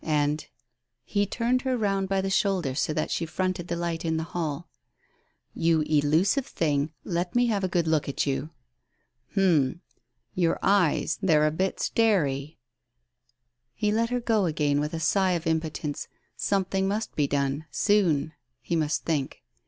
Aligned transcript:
And"— 0.03 0.47
he 1.03 1.27
turned 1.27 1.61
her 1.61 1.77
round 1.77 2.09
by 2.09 2.21
the 2.21 2.31
shoulder 2.31 2.73
so 2.73 2.91
that 2.91 3.11
she 3.11 3.27
fronted 3.27 3.67
the 3.67 3.75
light 3.75 4.03
in 4.03 4.17
the 4.17 4.23
hall— 4.23 4.67
"you 5.53 5.81
elusive 5.81 6.47
thing, 6.47 6.91
let 7.03 7.35
me 7.35 7.45
have 7.53 7.63
a 7.63 7.67
good 7.67 7.85
look 7.85 8.09
at 8.09 8.25
you.... 8.25 8.49
Hum 9.35 9.69
I 9.69 9.99
Your 10.33 10.59
eyes, 10.63 11.19
they're 11.21 11.45
a 11.45 11.51
bit 11.51 11.79
starey...." 11.79 12.57
He 13.75 13.91
let 13.91 14.09
her 14.09 14.19
go 14.19 14.45
again 14.47 14.79
with 14.79 14.95
a 14.95 14.99
sigh 14.99 15.33
of 15.33 15.45
impotence. 15.45 16.07
Some 16.35 16.65
thing 16.65 16.87
must 16.87 17.15
be 17.15 17.27
done... 17.27 17.65
soon... 17.69 18.33
he 18.59 18.75
must 18.75 19.05
think. 19.05 19.43